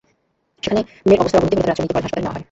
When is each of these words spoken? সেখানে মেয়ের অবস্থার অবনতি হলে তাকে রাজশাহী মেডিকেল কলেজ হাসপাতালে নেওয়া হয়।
সেখানে 0.63 0.81
মেয়ের 1.07 1.21
অবস্থার 1.21 1.39
অবনতি 1.41 1.55
হলে 1.55 1.63
তাকে 1.63 1.69
রাজশাহী 1.69 1.87
মেডিকেল 1.87 1.93
কলেজ 1.99 2.03
হাসপাতালে 2.03 2.23
নেওয়া 2.23 2.33
হয়। 2.35 2.39